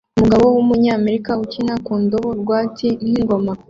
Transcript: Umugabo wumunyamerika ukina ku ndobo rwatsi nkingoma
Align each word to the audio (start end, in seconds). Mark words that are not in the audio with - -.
Umugabo 0.17 0.45
wumunyamerika 0.55 1.31
ukina 1.43 1.73
ku 1.85 1.93
ndobo 2.03 2.29
rwatsi 2.41 2.85
nkingoma 3.07 3.51